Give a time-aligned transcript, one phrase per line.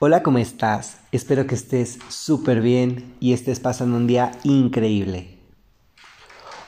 [0.00, 1.00] Hola, ¿cómo estás?
[1.10, 5.40] Espero que estés súper bien y estés pasando un día increíble.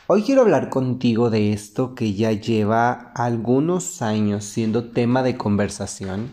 [0.08, 6.32] Hoy quiero hablar contigo de esto que ya lleva algunos años siendo tema de conversación.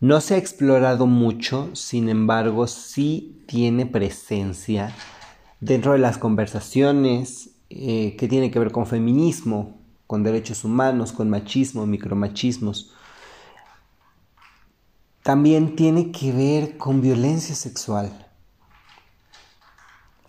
[0.00, 4.96] No se ha explorado mucho, sin embargo, sí tiene presencia
[5.60, 9.76] dentro de las conversaciones eh, que tiene que ver con feminismo,
[10.06, 12.94] con derechos humanos, con machismo, micromachismos.
[15.30, 18.26] También tiene que ver con violencia sexual.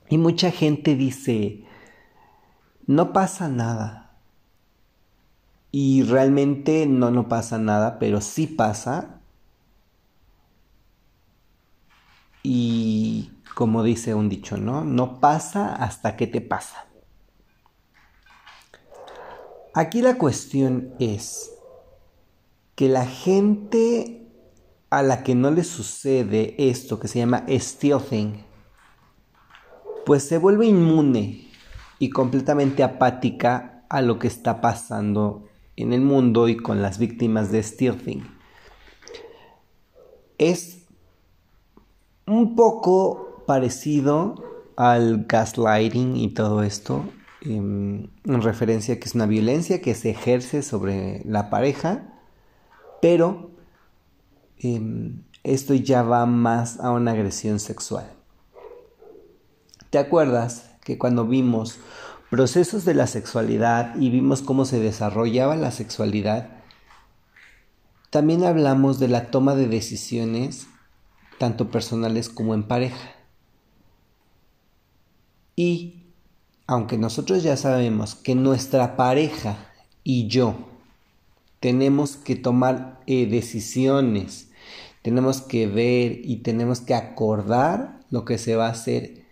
[0.10, 1.66] Y mucha gente dice,
[2.86, 4.12] no pasa nada.
[5.72, 9.22] Y realmente no, no pasa nada, pero sí pasa.
[12.44, 14.86] Y como dice un dicho, ¿no?
[14.86, 16.86] No pasa hasta que te pasa.
[19.74, 21.52] Aquí la cuestión es
[22.76, 24.21] que la gente
[24.92, 28.46] a la que no le sucede esto que se llama stealthing,
[30.06, 31.50] pues se vuelve inmune
[31.98, 37.52] y completamente apática a lo que está pasando en el mundo y con las víctimas
[37.52, 38.24] de stealthing.
[40.38, 40.86] Es
[42.28, 44.36] un poco parecido
[44.76, 47.04] al gaslighting y todo esto,
[47.44, 52.04] Em, en referencia a que es una violencia que se ejerce sobre la pareja,
[53.02, 53.51] pero
[54.62, 58.12] em, esto ya va más a una agresión sexual.
[59.90, 61.80] ¿Te acuerdas que cuando vimos
[62.30, 66.50] procesos de la sexualidad y vimos cómo se desarrollaba la sexualidad,
[68.10, 70.68] también hablamos de la toma de decisiones,
[71.40, 73.16] tanto personales como en pareja.
[75.56, 76.14] Y
[76.68, 79.58] aunque nosotros ya sabemos que nuestra pareja
[80.04, 80.56] y yo
[81.60, 84.51] tenemos que tomar eh, decisiones,
[85.02, 89.26] tenemos que ver y tenemos que acordar lo que se va a hacer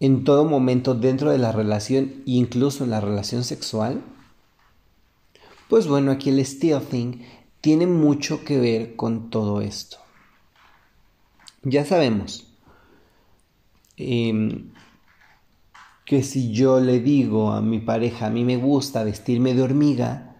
[0.00, 4.02] en todo momento dentro de la relación, incluso en la relación sexual,
[5.68, 7.24] pues bueno, aquí el stealthing
[7.60, 9.98] tiene mucho que ver con todo esto.
[11.62, 12.48] Ya sabemos,
[13.96, 14.64] eh,
[16.04, 20.31] que si yo le digo a mi pareja, a mí me gusta vestirme de hormiga,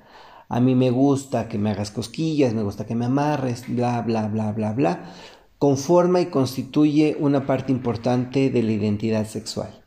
[0.52, 4.28] a mí me gusta que me hagas cosquillas, me gusta que me amarres, bla, bla,
[4.28, 5.14] bla, bla, bla,
[5.56, 9.82] conforma y constituye una parte importante de la identidad sexual.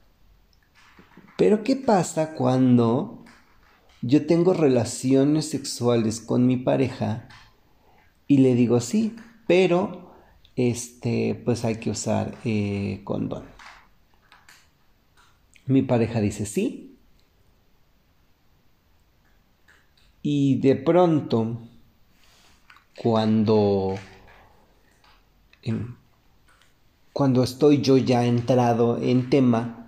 [1.37, 3.23] Pero ¿qué pasa cuando
[4.01, 7.27] yo tengo relaciones sexuales con mi pareja
[8.25, 9.15] y le digo sí,
[9.45, 10.15] pero
[10.55, 13.45] este, pues hay que usar eh, condón?
[15.67, 16.94] Mi pareja dice sí.
[20.27, 21.61] Y de pronto,
[22.97, 23.93] cuando,
[27.13, 29.87] cuando estoy yo ya entrado en tema,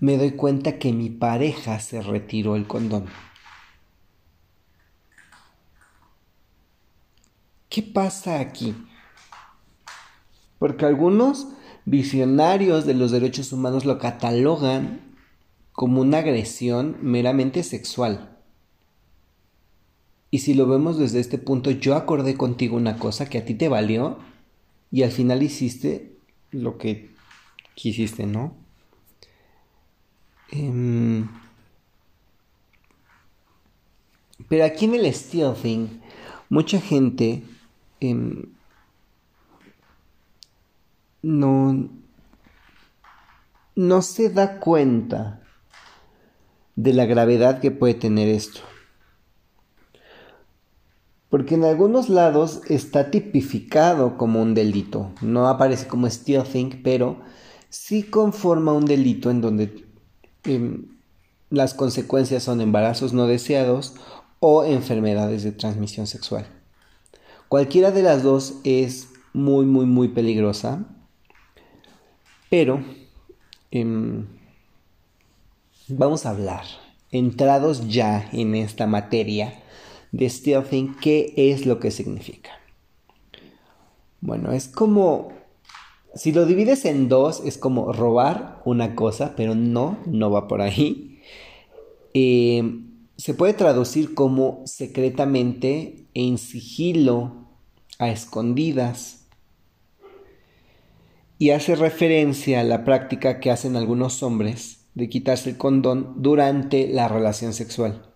[0.00, 3.06] me doy cuenta que mi pareja se retiró el condón.
[7.70, 8.74] ¿Qué pasa aquí?
[10.58, 11.48] Porque algunos
[11.86, 15.00] visionarios de los derechos humanos lo catalogan
[15.72, 18.35] como una agresión meramente sexual.
[20.36, 23.54] Y si lo vemos desde este punto, yo acordé contigo una cosa que a ti
[23.54, 24.18] te valió
[24.92, 26.18] y al final hiciste
[26.50, 27.08] lo que
[27.74, 28.54] quisiste, ¿no?
[30.50, 31.26] Em,
[34.46, 36.02] pero aquí en el stealthing,
[36.50, 37.42] mucha gente
[38.00, 38.42] em,
[41.22, 41.88] no,
[43.74, 45.40] no se da cuenta
[46.74, 48.60] de la gravedad que puede tener esto.
[51.28, 55.12] Porque en algunos lados está tipificado como un delito.
[55.20, 57.18] No aparece como stealthing, pero
[57.68, 59.84] sí conforma un delito en donde
[60.44, 60.86] em,
[61.50, 63.94] las consecuencias son embarazos no deseados
[64.38, 66.46] o enfermedades de transmisión sexual.
[67.48, 70.86] Cualquiera de las dos es muy, muy, muy peligrosa
[72.48, 72.84] pero
[73.70, 74.26] em,
[75.88, 76.64] vamos a hablar,
[77.10, 79.62] entrados ya en esta materia
[80.16, 82.52] de stealthing, ¿qué es lo que significa?
[84.22, 85.28] Bueno, es como,
[86.14, 90.62] si lo divides en dos, es como robar una cosa, pero no, no va por
[90.62, 91.20] ahí.
[92.14, 97.48] Em, se puede traducir como secretamente en sigilo,
[97.98, 99.26] a escondidas,
[101.38, 106.88] y hace referencia a la práctica que hacen algunos hombres de quitarse el condón durante
[106.88, 108.15] la relación sexual,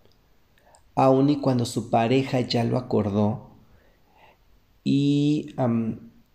[1.05, 3.50] aun y cuando su pareja ya lo acordó
[4.85, 5.55] y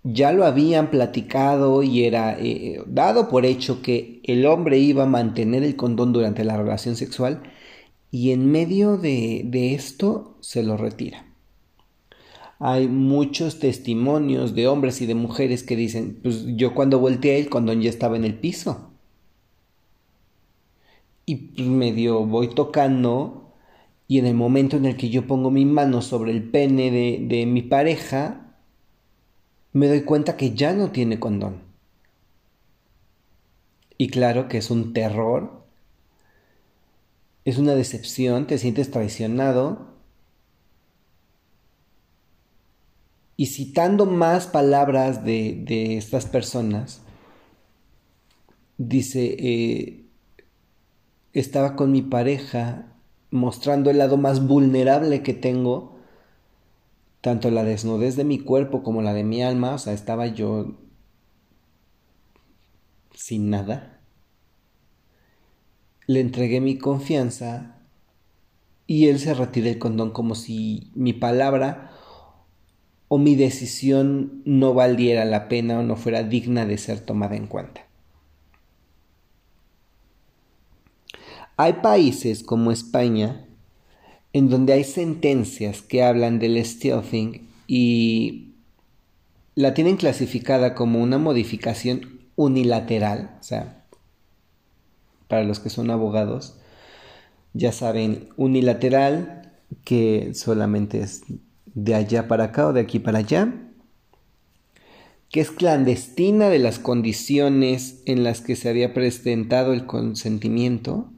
[0.04, 5.08] ya lo habían platicado y era eh, dado por hecho que el hombre iba a
[5.08, 7.44] mantener el condón durante la relación sexual
[8.10, 11.26] y en medio de, de esto se lo retira.
[12.58, 17.50] Hay muchos testimonios de hombres y de mujeres que dicen, pues yo cuando volteé el
[17.50, 18.90] condón ya estaba en el piso.
[21.26, 23.45] Y pues medio voy tocando
[24.08, 27.26] y en el momento en el que yo pongo mi mano sobre el pene de,
[27.28, 28.56] de mi pareja,
[29.74, 31.62] me doy cuenta que ya no tiene condón.
[33.98, 35.66] Y claro que es un terror,
[37.46, 39.94] es una decepción, te sientes traicionado.
[43.38, 47.02] Y citando más palabras de, estas personas,
[48.78, 50.06] dice, eh,
[51.34, 52.95] estaba con mi pareja
[53.36, 55.96] mostrando el lado más vulnerable que tengo
[57.22, 60.76] tanto la desnudez de mi cuerpo como la de mi alma, o sea, estaba yo
[63.14, 64.00] sin nada.
[66.06, 67.82] Le entregué mi confianza
[68.86, 71.92] y él se retiró el condón como si mi palabra
[73.08, 77.48] o mi decisión no valiera la pena o no fuera digna de ser tomada en
[77.48, 77.85] cuenta.
[81.58, 83.46] Hay países como España
[84.34, 88.56] en donde hay sentencias que hablan del stealthing y
[89.56, 93.86] la tienen clasificada como una modificación unilateral, o sea,
[95.30, 96.58] para los que son abogados,
[97.54, 99.54] ya saben, unilateral,
[99.86, 101.24] que solamente es
[101.74, 103.54] de allá para acá o de aquí para allá,
[105.30, 111.10] que es clandestina de las condiciones en las que se había presentado el consentimiento,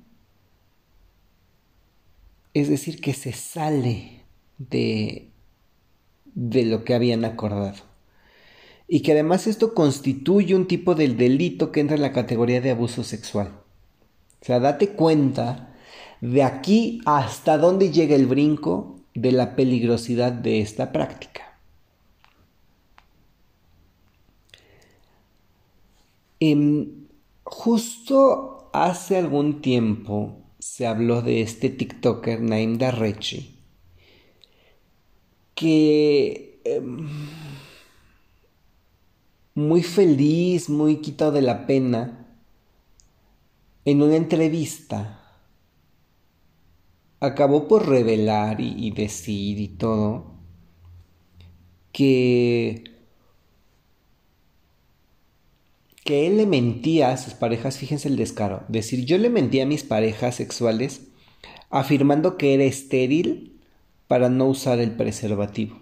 [2.60, 4.24] es decir, que se sale
[4.58, 5.30] de,
[6.26, 7.84] de lo que habían acordado.
[8.88, 12.72] Y que además esto constituye un tipo del delito que entra en la categoría de
[12.72, 13.60] abuso sexual.
[14.42, 15.76] O sea, date cuenta
[16.22, 21.60] de aquí hasta dónde llega el brinco de la peligrosidad de esta práctica.
[26.40, 27.08] Em,
[27.44, 33.56] justo hace algún tiempo se habló de este TikToker Naim Darrechi
[35.56, 37.08] que em,
[39.56, 42.28] muy feliz, muy quitado de la pena,
[43.86, 45.20] en una entrevista
[47.22, 50.36] acabó por revelar y, y decir y todo
[51.92, 52.84] que
[56.08, 59.66] que él le mentía a sus parejas, fíjense el descaro, decir yo le mentía a
[59.66, 61.02] mis parejas sexuales
[61.70, 63.60] afirmando que era estéril
[64.08, 65.82] para no usar el preservativo.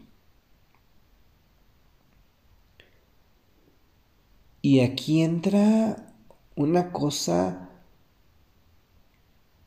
[4.64, 6.12] Y aquí entra
[6.56, 7.70] una cosa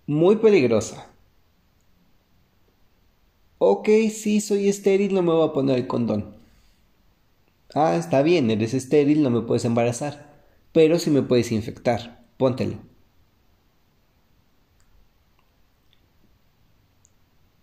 [0.08, 1.06] muy peligrosa.
[3.58, 6.34] Ok, sí, soy estéril, no me voy a poner el condón.
[7.74, 10.27] Ah, está bien, eres estéril, no me puedes embarazar
[10.72, 12.78] pero si me puedes infectar, póntelo.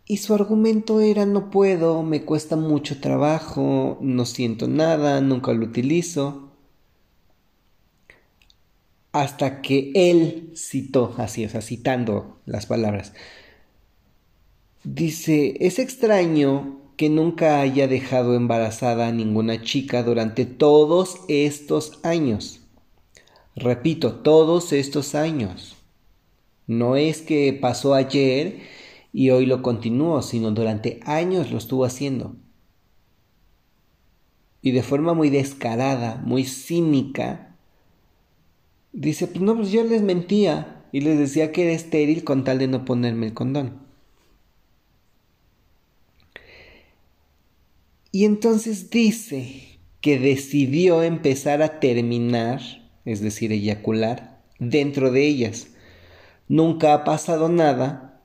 [0.08, 5.66] Y su argumento era no puedo, me cuesta mucho trabajo, no siento nada, nunca lo
[5.66, 6.52] utilizo.
[9.12, 13.14] Hasta que él citó, así, o sea, citando las palabras.
[14.84, 22.65] Dice, es extraño que nunca haya dejado embarazada a ninguna chica durante todos estos años.
[23.56, 25.78] Repito, todos estos años.
[26.68, 28.60] No es que pasó ayer
[29.14, 32.36] y hoy lo continuó, sino durante años lo estuvo haciendo.
[34.62, 37.56] Y de forma muy descarada, muy cínica,
[38.92, 42.58] dice, pues no, pues yo les mentía y les decía que era estéril con tal
[42.58, 43.80] de no ponerme el condón.
[48.12, 55.68] Y entonces dice que decidió empezar a terminar es decir, eyacular, dentro de ellas.
[56.48, 58.22] Nunca ha pasado nada.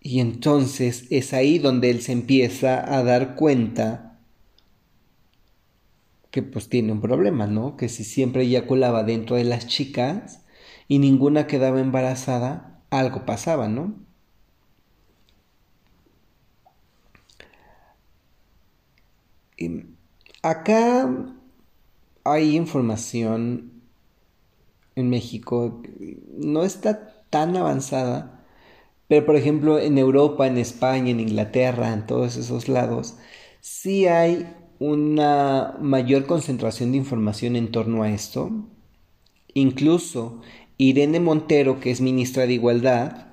[0.00, 4.18] Y entonces es ahí donde él se empieza a dar cuenta
[6.30, 7.76] que pues tiene un problema, ¿no?
[7.76, 10.44] Que si siempre eyaculaba dentro de las chicas
[10.88, 14.02] y ninguna quedaba embarazada, algo pasaba, ¿no?
[20.42, 21.08] acá
[22.24, 23.82] hay información
[24.94, 25.82] en México,
[26.36, 28.44] no está tan avanzada,
[29.08, 33.16] pero por ejemplo en Europa, en España, en Inglaterra, en todos esos lados,
[33.60, 34.46] sí hay
[34.78, 38.50] una mayor concentración de información en torno a esto.
[39.54, 40.40] Incluso
[40.76, 43.28] Irene Montero, que es ministra de Igualdad,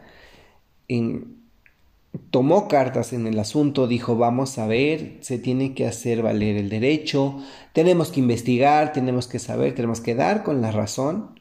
[2.31, 6.69] tomó cartas en el asunto, dijo vamos a ver, se tiene que hacer valer el
[6.69, 7.37] derecho,
[7.73, 11.39] tenemos que investigar, tenemos que saber, tenemos que dar con la razón.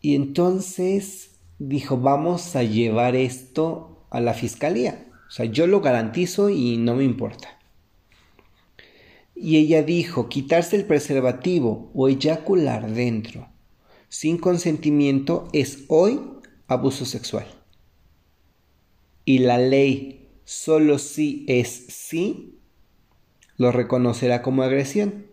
[0.00, 5.06] Y entonces dijo vamos a llevar esto a la fiscalía.
[5.28, 7.48] O sea, yo lo garantizo y no me importa.
[9.36, 13.48] Y ella dijo, quitarse el preservativo o eyacular dentro
[14.10, 16.20] sin consentimiento es hoy
[16.66, 17.46] abuso sexual.
[19.24, 22.58] Y la ley solo si es sí,
[23.56, 25.26] lo reconocerá como agresión.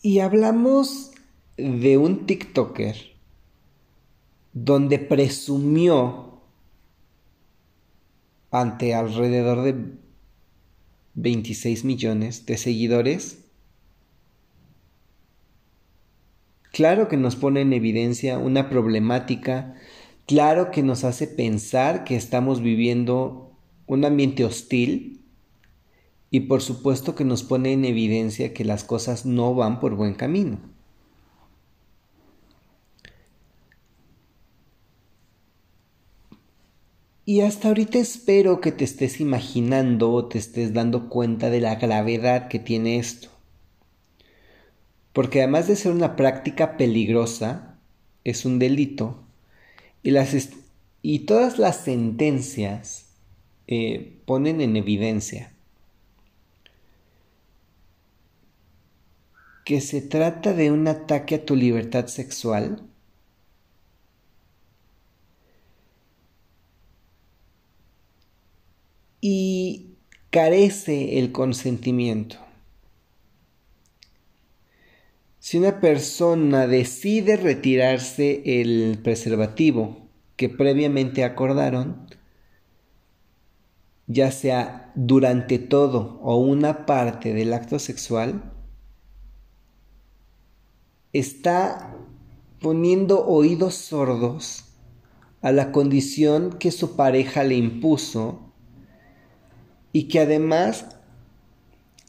[0.00, 1.12] Y hablamos
[1.56, 3.12] de un TikToker
[4.52, 6.40] donde presumió
[8.50, 9.94] ante alrededor de
[11.14, 13.41] 26 millones de seguidores,
[16.72, 19.74] claro que nos pone en evidencia una problemática,
[20.26, 23.52] claro que nos hace pensar que estamos viviendo
[23.86, 25.20] un ambiente hostil
[26.30, 30.14] y por supuesto que nos pone en evidencia que las cosas no van por buen
[30.14, 30.58] camino.
[37.24, 41.76] Y hasta ahorita espero que te estés imaginando o te estés dando cuenta de la
[41.76, 43.31] gravedad que tiene esto.
[45.12, 47.78] Porque además de ser una práctica peligrosa,
[48.24, 49.22] es un delito.
[50.02, 53.06] Y, todas las sentencias
[53.66, 55.52] eh, ponen en evidencia
[59.64, 62.82] que se trata de un ataque a tu libertad sexual
[69.20, 69.94] y
[70.30, 72.38] carece el consentimiento.
[75.42, 80.06] Si una persona decide retirarse el preservativo
[80.36, 82.06] que previamente acordaron,
[84.06, 88.52] ya sea durante todo o una parte del acto sexual,
[91.12, 91.92] está
[92.60, 94.66] poniendo oídos sordos
[95.40, 98.52] a la condición que su pareja le impuso
[99.90, 101.01] y que además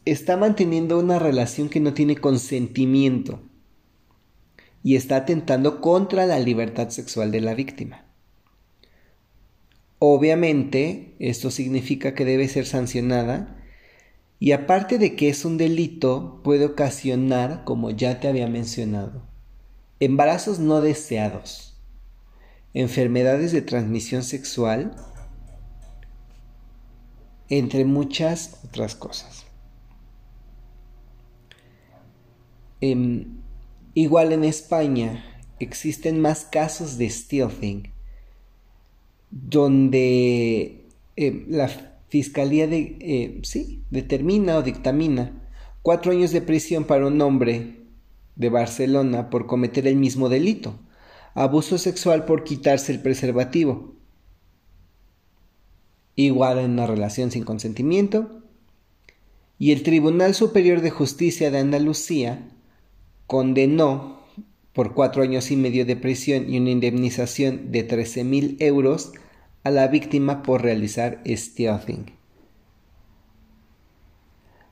[0.04, 3.40] está manteniendo una relación que no tiene consentimiento
[4.82, 8.04] y está atentando contra la libertad sexual de la víctima.
[9.98, 13.56] Obviamente, esto significa que debe ser sancionada
[14.38, 19.22] y aparte de que es un delito, puede ocasionar, como ya te había mencionado,
[20.00, 21.80] embarazos no deseados,
[22.74, 24.94] enfermedades de transmisión sexual
[27.48, 29.43] entre muchas otras cosas.
[32.86, 33.40] Em,
[33.94, 35.24] igual en España
[35.58, 37.84] existen más casos de stealthing
[39.30, 40.84] donde
[41.16, 41.68] em, la
[42.10, 42.68] fiscalía
[43.42, 45.48] sí, determina o dictamina
[45.80, 47.86] cuatro años de prisión para un hombre
[48.36, 50.78] de Barcelona por cometer el mismo delito,
[51.32, 53.94] abuso sexual por quitarse el preservativo.
[56.16, 58.42] Igual en una relación sin consentimiento,
[59.58, 62.50] y el Tribunal Superior de Justicia de Andalucía
[63.26, 64.20] condenó
[64.72, 69.12] por cuatro años y medio de prisión y una indemnización de 13 mil euros
[69.62, 72.12] a la víctima por realizar stealthing.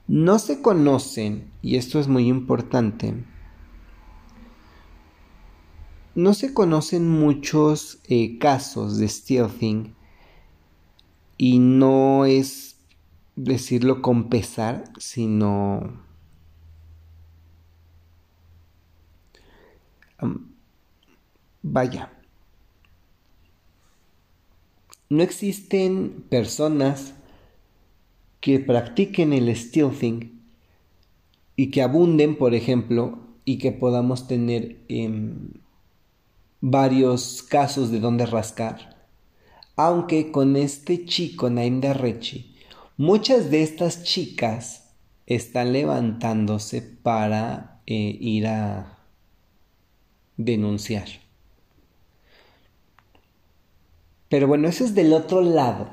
[0.08, 3.14] No se conocen, y esto es muy importante,
[6.14, 9.94] no se conocen muchos eh, casos de stealthing
[11.38, 12.76] y no es
[13.34, 16.02] decirlo con pesar, sino
[21.62, 22.12] vaya.
[25.08, 27.14] No existen personas
[28.40, 30.40] que practiquen el stealthing
[31.54, 35.50] y que abunden, por ejemplo, y que podamos tener em,
[36.60, 38.92] varios casos de donde rascar
[39.76, 42.54] aunque con este chico Naim Darrechi,
[42.96, 44.90] muchas de estas chicas
[45.26, 48.98] están levantándose para eh, ir a
[50.36, 51.08] denunciar.
[54.28, 55.90] Pero bueno, eso es del otro lado.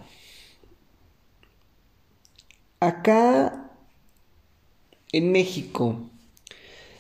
[2.80, 3.72] Acá
[5.12, 6.10] en México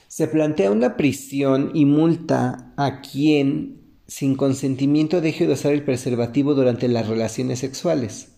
[0.09, 6.55] se plantea una prisión y multa a quien sin consentimiento deje de usar el preservativo
[6.55, 8.33] durante las relaciones sexuales.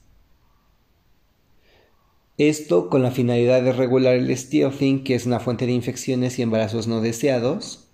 [2.37, 6.41] Esto con la finalidad de regular el stealthing, que es una fuente de infecciones y
[6.41, 7.90] embarazos no deseados.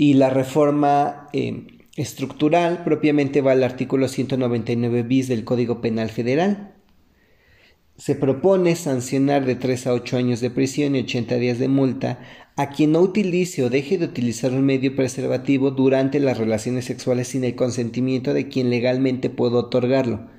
[0.00, 6.72] Y la reforma eh, estructural propiamente va al artículo 199 bis del Código Penal Federal.
[7.98, 12.18] Se propone sancionar de 3 a 8 años de prisión y 80 días de multa
[12.56, 17.28] a quien no utilice o deje de utilizar un medio preservativo durante las relaciones sexuales
[17.28, 20.30] sin el consentimiento de quien legalmente pueda otorgarlo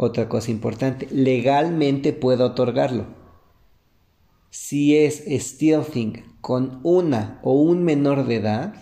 [0.00, 3.17] otra cosa importante, legalmente puedo otorgarlo.
[4.50, 8.74] Si es stealthing con una o un menor de edad,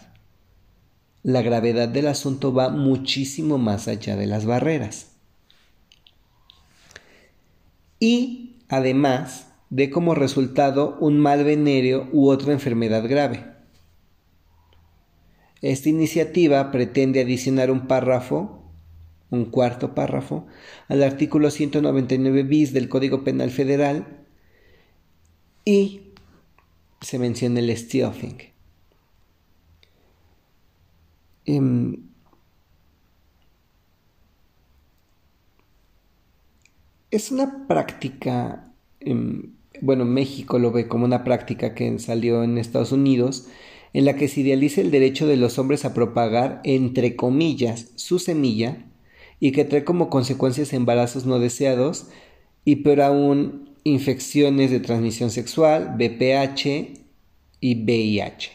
[1.22, 5.12] la gravedad del asunto va muchísimo más allá de las barreras.
[7.98, 13.44] Y además de como resultado un mal venéreo u otra enfermedad grave.
[15.62, 18.56] Esta iniciativa pretende adicionar un párrafo
[19.30, 20.46] un cuarto párrafo,
[20.88, 24.25] al artículo 199 bis del Código Penal Federal
[25.66, 26.00] y
[27.02, 28.38] se menciona el stealthing.
[31.44, 31.96] Em,
[37.10, 42.92] es una práctica, em, bueno, México lo ve como una práctica que salió en Estados
[42.92, 43.48] Unidos,
[43.92, 48.18] en la que se idealiza el derecho de los hombres a propagar, entre comillas, su
[48.18, 48.86] semilla
[49.40, 52.08] y que trae como consecuencias embarazos no deseados
[52.64, 56.66] y peor aún infecciones de transmisión sexual, BPH
[57.60, 58.50] y VIH.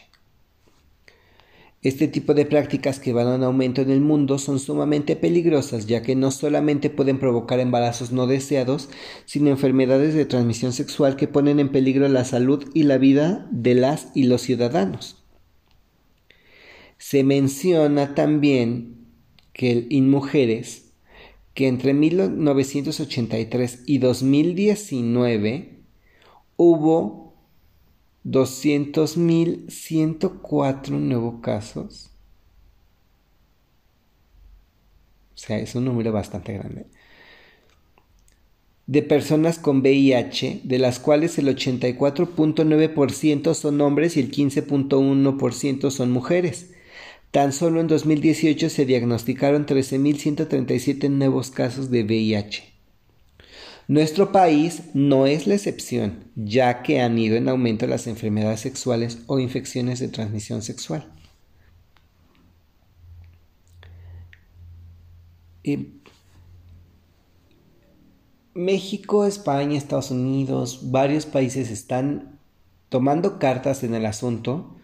[1.80, 6.02] Este tipo de prácticas que van en aumento en el mundo son sumamente peligrosas ya
[6.02, 8.90] que no solamente pueden provocar embarazos no deseados,
[9.24, 13.74] sino enfermedades de transmisión sexual que ponen en peligro la salud y la vida de
[13.74, 15.24] las y los ciudadanos.
[16.98, 19.08] Se menciona también
[19.54, 20.91] que en mujeres
[21.54, 25.84] que entre 1983 y 2019
[26.56, 27.34] hubo
[28.24, 32.10] 200.104 nuevos casos.
[35.34, 36.86] O sea, es un número bastante grande.
[38.86, 46.12] De personas con VIH, de las cuales el 84.9% son hombres y el 15.1% son
[46.12, 46.70] mujeres.
[47.32, 52.62] Tan solo en 2018 se diagnosticaron 13.137 nuevos casos de VIH.
[53.88, 59.20] Nuestro país no es la excepción, ya que han ido en aumento las enfermedades sexuales
[59.28, 61.10] o infecciones de transmisión sexual.
[68.52, 72.38] México, España, Estados Unidos, varios países están
[72.90, 74.76] tomando cartas en el asunto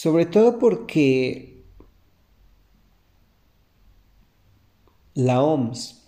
[0.00, 1.64] sobre todo porque
[5.14, 6.04] la OMS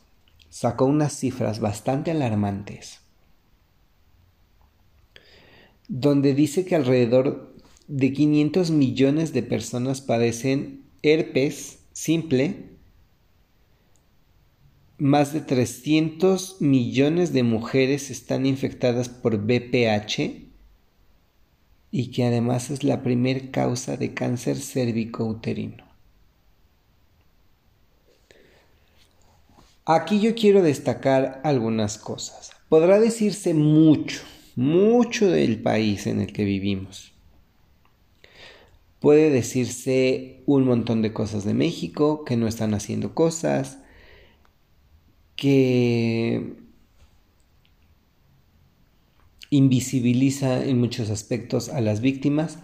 [0.48, 3.00] sacó unas cifras bastante alarmantes
[5.88, 7.53] donde dice que alrededor
[7.88, 12.68] de 500 millones de personas padecen herpes simple,
[14.98, 20.50] más de 300 millones de mujeres están infectadas por BPH
[21.90, 25.85] y que además es la primer causa de cáncer cérvico-uterino.
[29.87, 32.53] Aquí yo quiero destacar algunas cosas.
[32.68, 34.20] Podrá decirse mucho,
[34.55, 37.12] mucho del país en el que vivimos.
[39.00, 43.79] Puede decirse un montón de cosas de México, que no están haciendo cosas,
[45.35, 46.55] que
[49.51, 52.59] invisibiliza en muchos aspectos a las víctimas,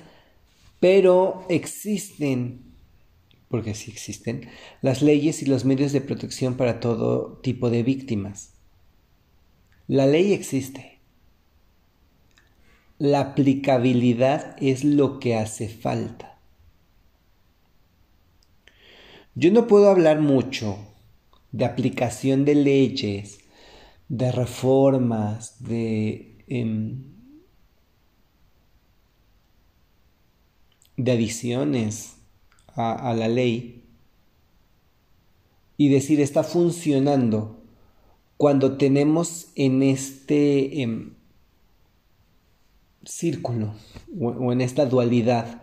[0.81, 2.63] pero existen,
[3.49, 4.49] porque sí existen,
[4.83, 8.53] las leyes y los medios de protección para todo tipo de víctimas.
[9.89, 11.01] La ley existe.
[12.99, 16.39] La aplicabilidad es lo que hace falta.
[19.35, 20.79] Yo no puedo hablar mucho
[21.53, 23.39] de aplicación de leyes,
[24.09, 27.17] de reformas, de Em,
[30.97, 32.17] de adiciones
[32.75, 33.83] a, la ley
[35.77, 37.63] y decir está funcionando
[38.37, 41.15] cuando tenemos en este em,
[43.05, 43.75] círculo
[44.19, 45.63] o, en esta dualidad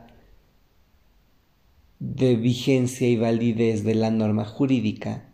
[1.99, 5.29] de vigencia y validez de la norma jurídica,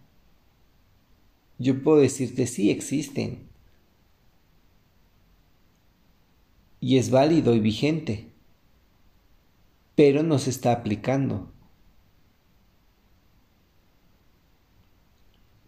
[1.57, 3.48] yo puedo decirte sí existen.
[6.81, 8.27] Y es válido y vigente.
[9.95, 11.51] pero no se está aplicando.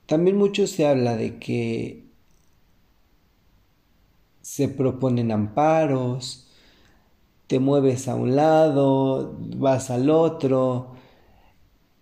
[0.06, 2.06] También mucho se habla de que
[4.42, 6.48] se proponen amparos,
[7.48, 10.96] te mueves a un lado, vas al otro,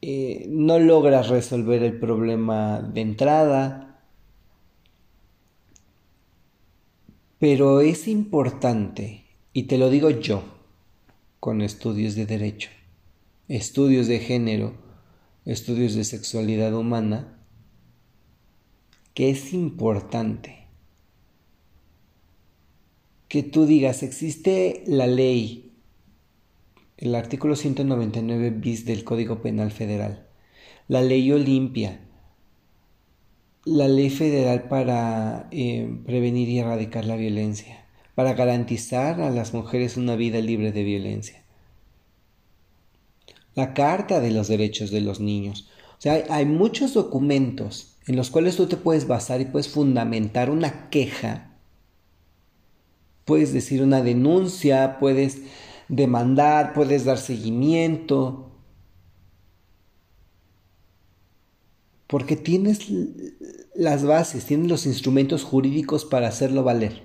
[0.02, 3.89] eh, no logras resolver el problema de entrada,
[7.40, 10.44] pero es importante, y te lo digo yo,
[11.40, 12.70] con estudios de derecho,
[13.48, 14.74] estudios de género,
[15.46, 17.40] estudios de sexualidad humana,
[19.14, 20.68] que es importante
[23.30, 25.78] que tú digas, existe la ley,
[26.98, 30.28] el artículo 199 bis del Código Penal Federal,
[30.90, 32.09] la ley Olimpia,
[33.70, 39.98] la ley federal para eh, prevenir y erradicar la violencia, para garantizar a las mujeres
[39.98, 41.44] una vida libre de violencia.
[43.56, 45.70] La Carta de los Derechos de los Niños.
[45.98, 50.50] O sea, hay muchos documentos en los cuales tú te puedes basar y puedes fundamentar
[50.50, 51.50] una queja
[53.30, 55.44] puedes decir una denuncia, puedes
[55.88, 58.49] demandar, puedes dar seguimiento.
[62.10, 62.88] Porque tienes
[63.76, 67.04] las bases, tienes los instrumentos jurídicos para hacerlo valer.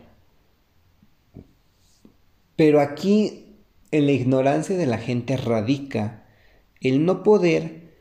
[2.56, 3.58] Pero aquí
[3.90, 6.24] en la ignorancia de la gente radica
[6.80, 7.94] el no poder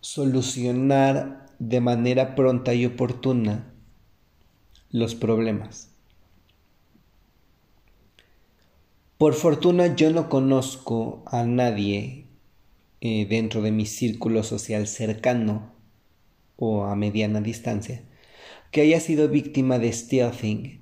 [0.00, 3.74] solucionar de manera pronta y oportuna
[4.90, 5.90] los problemas.
[9.18, 12.27] Por fortuna yo no conozco a nadie
[13.00, 15.72] eh, dentro de mi círculo social cercano
[16.56, 18.02] o a mediana distancia
[18.70, 20.80] que haya sido víctima de stealthing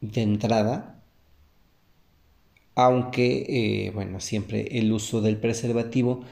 [0.00, 1.02] de entrada,
[2.74, 6.24] aunque, eh, bueno, siempre el uso del preservativo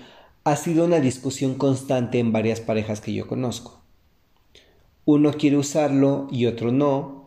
[0.44, 3.81] ha sido una discusión constante en varias parejas que yo conozco.
[5.05, 7.22] Uno quiere usarlo y otro no,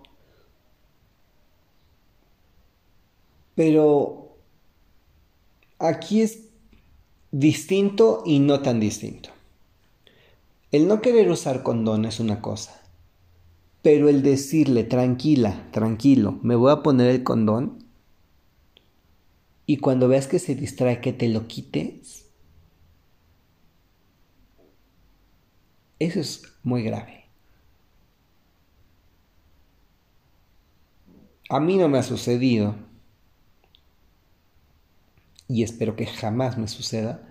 [3.56, 4.25] Pero
[5.88, 6.46] aquí es
[7.32, 9.30] distinto y no tan distinto.
[10.72, 12.82] El no querer usar condón es una cosa,
[13.82, 17.86] pero el decirle tranquila, tranquilo, me voy a poner el condón
[19.66, 22.30] y cuando veas que se distrae que te lo quites,
[26.00, 27.26] eso es muy grave.
[31.50, 32.76] A mí no me ha sucedido,
[35.48, 37.28] y espero que jamás me suceda,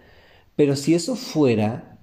[0.56, 1.98] pero si eso fuera,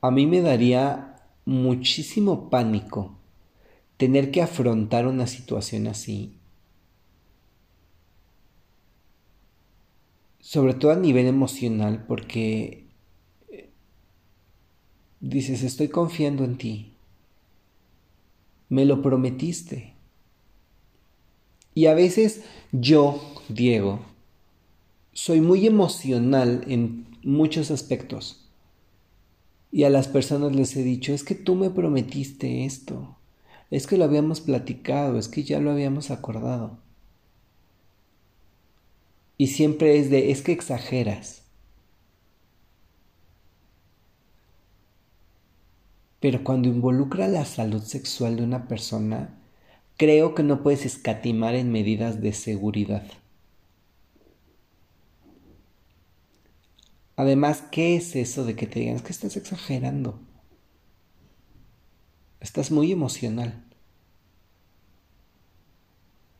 [0.00, 3.16] a mí me daría muchísimo pánico
[3.96, 6.36] tener que afrontar una situación así.
[10.40, 12.86] Sobre todo a nivel emocional, porque
[13.48, 13.70] eh,
[15.20, 16.96] dices, estoy confiando en ti.
[18.68, 19.94] Me lo prometiste.
[21.74, 24.04] Y a veces yo, Diego,
[25.14, 28.50] soy muy emocional en muchos aspectos.
[29.70, 33.16] Y a las personas les he dicho, es que tú me prometiste esto,
[33.70, 36.78] es que lo habíamos platicado, es que ya lo habíamos acordado.
[39.38, 41.42] Y siempre es de, es que exageras.
[46.20, 49.38] Pero cuando involucra la salud sexual de una persona,
[49.96, 53.04] creo que no puedes escatimar en medidas de seguridad.
[57.16, 60.20] Además, ¿qué es eso de que te digan que estás exagerando?
[62.38, 63.64] Estás muy emocional.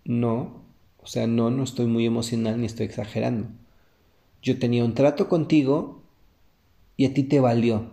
[0.05, 0.63] No,
[0.99, 3.49] o sea, no, no estoy muy emocional ni estoy exagerando.
[4.43, 6.03] Yo tenía un trato contigo
[6.97, 7.91] y a ti te valió.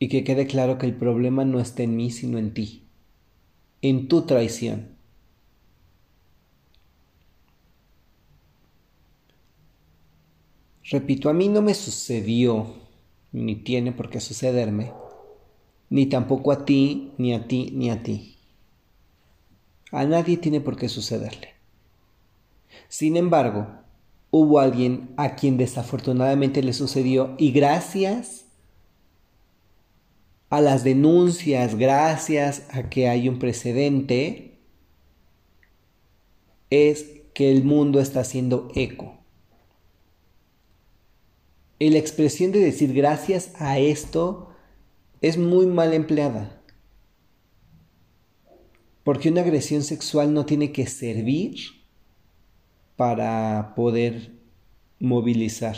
[0.00, 2.88] Y que quede claro que el problema no está en mí, sino en ti,
[3.82, 4.97] en tu traición.
[10.90, 12.66] Repito, a mí no me sucedió,
[13.32, 14.92] ni tiene por qué sucederme,
[15.90, 18.38] ni tampoco a ti, ni a ti, ni a ti.
[19.92, 21.50] A nadie tiene por qué sucederle.
[22.88, 23.66] Sin embargo,
[24.30, 28.46] hubo alguien a quien desafortunadamente le sucedió y gracias
[30.48, 34.58] a las denuncias, gracias a que hay un precedente,
[36.70, 39.17] es que el mundo está haciendo eco
[41.78, 44.50] y la expresión de decir gracias a esto
[45.20, 46.60] es muy mal empleada.
[49.04, 51.56] Porque una agresión sexual no tiene que servir
[52.96, 54.32] para poder
[54.98, 55.76] movilizar.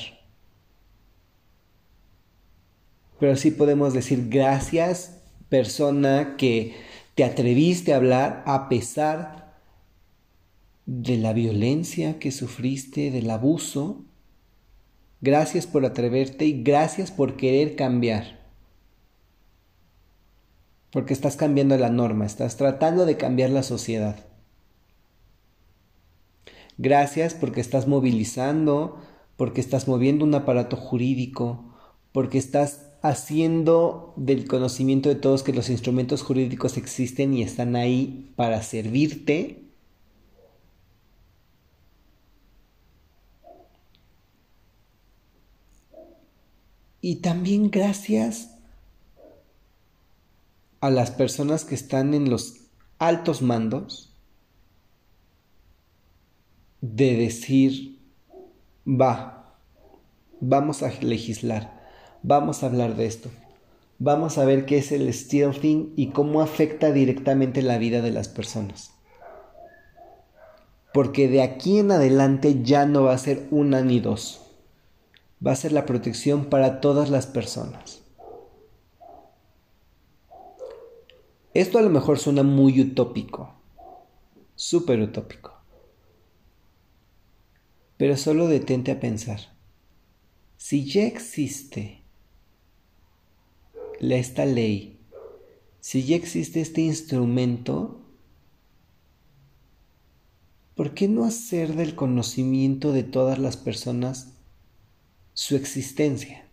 [3.19, 5.19] Pero sí podemos decir gracias
[5.51, 6.75] persona que
[7.15, 9.55] te atreviste a hablar a pesar
[10.87, 14.07] de la violencia que sufriste, del abuso.
[15.21, 18.41] Gracias por atreverte y gracias por querer cambiar.
[20.91, 24.17] Porque estás cambiando la norma, estás tratando de cambiar la sociedad.
[26.79, 28.99] Gracias porque estás movilizando,
[29.37, 31.75] porque estás moviendo un aparato jurídico,
[32.13, 38.33] porque estás haciendo del conocimiento de todos que los instrumentos jurídicos existen y están ahí
[38.37, 39.70] para servirte.
[47.01, 48.51] Y también gracias
[50.81, 52.57] a las personas que están en los
[52.99, 54.13] altos mandos
[56.81, 57.99] de decir,
[58.87, 59.57] va,
[60.41, 61.81] vamos a legislar
[62.23, 63.31] vamos a hablar de esto.
[63.99, 68.29] Vamos a ver qué es el stealthing y cómo afecta directamente la vida de las
[68.29, 68.93] personas.
[70.95, 74.50] Porque de aquí en adelante ya no va a ser una ni dos.
[75.45, 78.03] Va a ser la protección para todas las personas.
[81.55, 83.55] Esto a lo mejor suena muy utópico,
[84.55, 85.53] súper utópico.
[87.97, 89.41] Pero solo detente a pensar.
[90.57, 92.01] Si ya existe
[94.01, 95.01] esta ley,
[95.81, 98.01] si ya existe este instrumento,
[100.75, 104.37] ¿por qué no hacer del conocimiento de todas las personas
[105.41, 106.45] su existencia?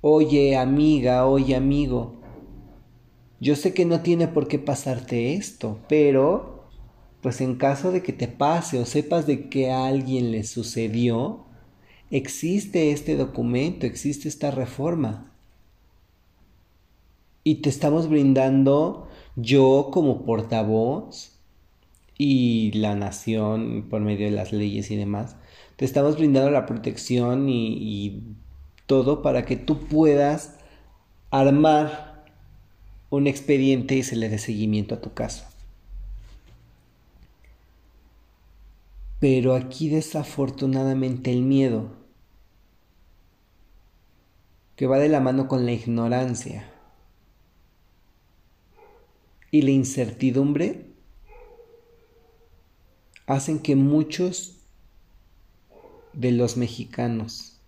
[0.00, 2.14] Oye amiga, oye amigo,
[3.40, 6.68] yo sé que no tiene por qué pasarte esto, pero
[7.22, 11.44] pues en caso de que te pase o sepas de que a alguien le sucedió,
[12.12, 15.32] existe este documento, existe esta reforma.
[17.42, 21.31] Y te estamos brindando yo como portavoz
[22.24, 25.34] y la nación por medio de las leyes y demás.
[25.74, 28.36] Te estamos brindando la protección y,
[28.86, 30.56] todo para que tú puedas
[31.30, 32.24] armar
[33.10, 35.46] un expediente y se le dé seguimiento a tu caso.
[39.18, 41.90] Pero aquí desafortunadamente el miedo
[44.76, 46.70] que va de la mano con la ignorancia
[49.50, 50.91] y la incertidumbre
[53.26, 54.58] hacen que muchos
[56.12, 57.60] de los mexicanos,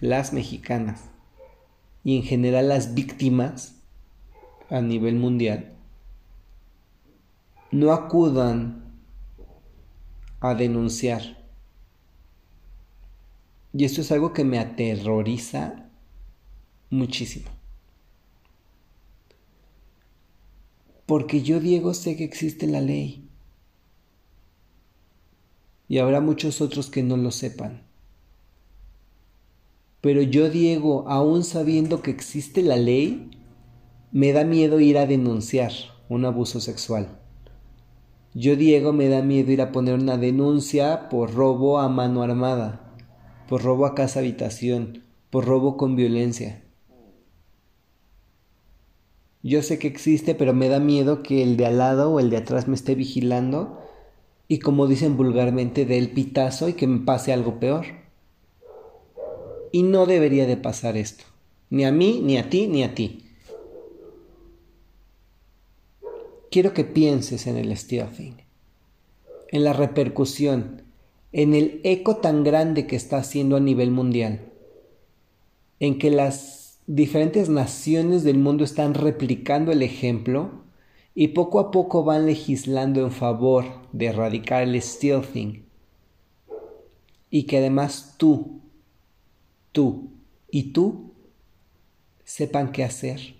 [0.00, 1.02] las mexicanas
[2.02, 3.76] y en general las víctimas
[4.70, 5.74] a nivel mundial
[7.70, 8.84] no acudan
[10.40, 11.42] a denunciar.
[13.72, 15.90] Y esto es algo que me aterroriza
[16.90, 17.50] muchísimo.
[21.06, 23.23] Porque yo, Diego, sé que existe la ley.
[25.94, 27.84] Y habrá muchos otros que no lo sepan.
[30.00, 33.30] Pero yo, Diego, aún sabiendo que existe la ley,
[34.10, 35.70] me da miedo ir a denunciar
[36.08, 37.20] un abuso sexual.
[38.34, 42.92] Yo, Diego, me da miedo ir a poner una denuncia por robo a mano armada,
[43.48, 46.64] por robo a casa habitación, por robo con violencia.
[49.44, 52.30] Yo sé que existe, pero me da miedo que el de al lado o el
[52.30, 53.83] de atrás me esté vigilando
[54.46, 57.86] y como dicen vulgarmente, dé el pitazo y que me pase algo peor.
[59.72, 61.24] Y no debería de pasar esto.
[61.70, 63.24] Ni a mí, ni a ti, ni a ti.
[66.50, 68.36] Quiero que pienses en el stuffing,
[69.48, 70.82] en la repercusión,
[71.32, 74.52] en el eco tan grande que está haciendo a nivel mundial,
[75.80, 80.63] en que las diferentes naciones del mundo están replicando el ejemplo
[81.14, 85.64] y poco a poco van legislando en favor de erradicar el stealthing.
[87.30, 88.60] Y que además tú,
[89.72, 90.10] tú
[90.50, 91.14] y tú
[92.24, 93.34] sepan qué hacer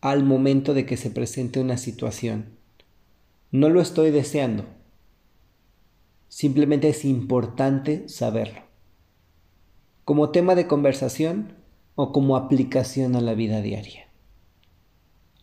[0.00, 2.56] al momento de que se presente una situación.
[3.50, 4.64] No lo estoy deseando.
[6.28, 8.60] Simplemente es importante saberlo.
[10.04, 11.56] Como tema de conversación,
[11.96, 14.05] o como aplicación a la vida diaria.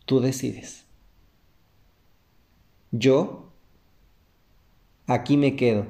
[0.04, 0.84] Tú decides.
[2.92, 3.50] Yo
[5.06, 5.86] aquí me quedo,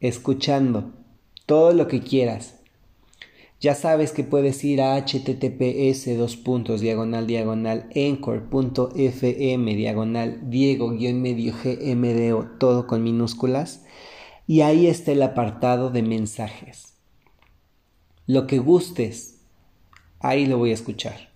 [0.00, 0.92] escuchando
[1.46, 2.56] todo lo que quieras.
[3.60, 11.22] Ya sabes que puedes ir a https dos puntos diagonal diagonal anchor.fm diagonal diego guion
[11.22, 13.84] medio gmdo todo con minúsculas
[14.46, 16.94] y ahí está el apartado de mensajes.
[18.26, 19.40] Lo que gustes,
[20.20, 21.35] ahí lo voy a escuchar.